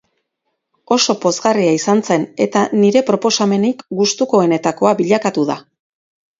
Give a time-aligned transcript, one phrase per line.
[0.95, 5.63] Oso pozgarria izan zen eta nire proposamenik gustukoenetakoa bilakatu da.